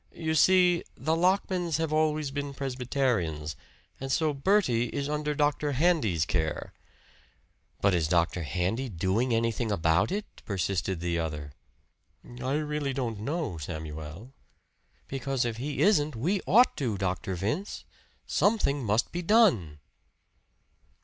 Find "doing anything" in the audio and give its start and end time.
8.89-9.71